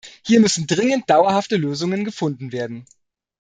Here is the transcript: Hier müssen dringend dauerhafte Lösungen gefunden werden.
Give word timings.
Hier 0.25 0.39
müssen 0.39 0.65
dringend 0.65 1.07
dauerhafte 1.11 1.57
Lösungen 1.57 2.05
gefunden 2.05 2.51
werden. 2.51 2.85